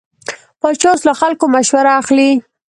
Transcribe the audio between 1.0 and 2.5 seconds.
له خلکو مشوره اخلي.